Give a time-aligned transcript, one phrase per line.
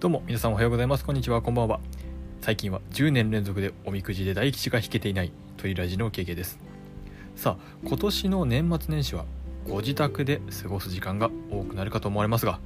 [0.00, 1.04] どうも皆さんおはようございます。
[1.04, 1.42] こんにちは。
[1.42, 1.80] こんばんは。
[2.40, 6.60] 最近は10年連続でおみくじで大吉が引けていないというラジの経験です。
[7.34, 9.24] さあ今年の年末年始は
[9.68, 12.60] ご自宅で過ごす時間が多くなるかと思われますが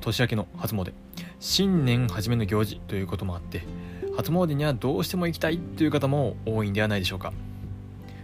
[0.00, 0.92] 年明けの初詣
[1.38, 3.62] 新年初めの行事ということもあって
[4.16, 7.32] 初詣にはどうしても行きたいという方も多いんではないでしょうか。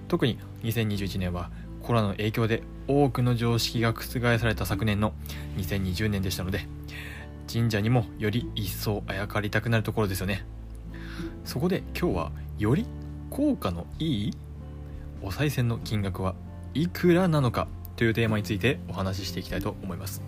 [0.09, 5.13] 特に2021年はコロナの影響で多くの常識が覆された昨年の
[5.59, 6.67] 2020年でしたので
[7.51, 10.45] 神社にもより一層あやかりたくなるところですよね。
[11.45, 12.87] そこで今日はより
[13.31, 14.31] 効果のいい
[15.23, 16.35] お賽銭の金額は
[16.75, 20.23] いくらなのかというテーマについてお話ししていきたいと思います。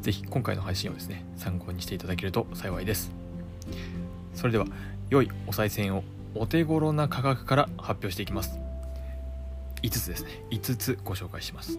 [0.00, 3.10] 是非今回の配信をですね参考にしていただけると幸いです。
[4.34, 4.66] それでは
[5.10, 8.69] 良いお賽銭をお手頃な価格から発表していきます。
[9.82, 10.44] 5つですね。
[10.50, 11.78] 5つご紹介します。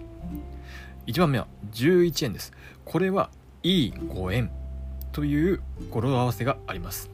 [1.07, 2.51] 1番目は11円です。
[2.85, 3.29] これは
[3.63, 4.51] いいご縁
[5.11, 7.09] という語呂合わせがあります。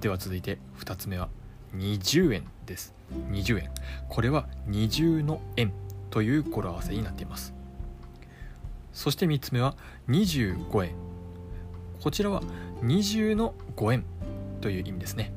[0.00, 1.28] では続いて2つ目は
[1.76, 2.94] 20円です。
[3.30, 3.70] 20円。
[4.08, 5.72] これは二重の円
[6.10, 7.54] という語呂合わせになっています。
[8.92, 9.76] そして3つ目は
[10.08, 10.94] 25円。
[12.00, 12.42] こちらは
[12.82, 14.04] 二重の5円
[14.60, 15.32] という意味ですね。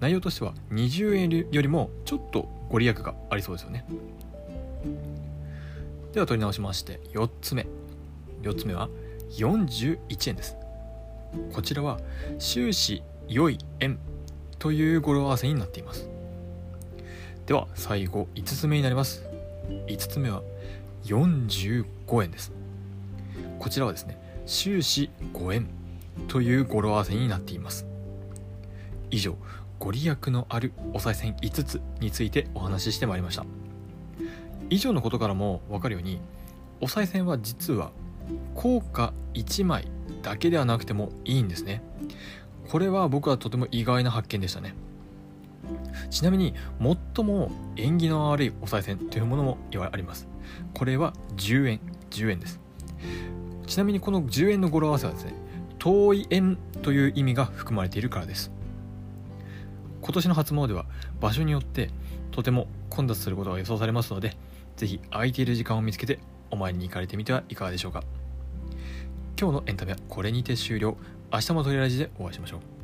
[0.00, 3.84] 内容としては20円よりもちょっとご利益がありそうですよね。
[6.14, 7.66] では取り直しまして4つ目。
[8.40, 8.88] 4つ目は
[9.32, 10.56] 41円です。
[11.52, 12.00] こちらは
[12.38, 13.98] 終始良い円
[14.58, 16.08] という語呂合わせになっています。
[17.44, 19.22] では最後5つ目になります。
[19.86, 20.42] 5つ目は
[21.04, 22.52] 45円です。
[23.58, 25.68] こちらはですね終始5円
[26.26, 27.86] という語呂合わせになっています。
[29.10, 29.36] 以上
[29.82, 33.44] ご利益のあるお賽銭5つについてお話ししてまいりました。
[34.70, 36.20] 以上のことからも分かるように
[36.80, 37.90] お賽銭は実は
[38.54, 39.88] 効果1枚
[40.22, 41.82] だけではなくてもいいんですね。
[42.68, 44.76] これは僕はとても意外な発見でしたね。
[46.10, 46.54] ちなみに
[47.16, 50.28] 最も縁起の悪いお賽銭というものもあります。
[50.74, 51.80] これは10円
[52.10, 52.60] 10円です。
[53.66, 55.34] ちなみにこの10円の語呂合わせはですね
[55.80, 58.52] 遠い円という意味が含まれているからです。
[60.02, 60.84] 今年の初詣は
[61.20, 61.88] 場所によって
[62.32, 64.36] とても混雑することが予想されますので
[64.76, 66.18] 是非空いている時間を見つけて
[66.50, 68.02] お参りに行かれてみてはいかがでしょうか。
[69.40, 70.96] 今日のエンタメはこれにて終了。
[71.32, 72.81] 明日もトリラジでお会いしましょう。